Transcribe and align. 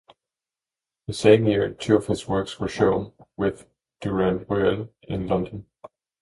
That 1.05 1.13
same 1.13 1.45
year, 1.45 1.71
two 1.73 1.95
of 1.95 2.07
his 2.07 2.27
works 2.27 2.59
were 2.59 2.67
shown 2.67 3.13
with 3.37 3.67
Durand-Ruel 3.99 4.91
in 5.03 5.27
London. 5.27 5.67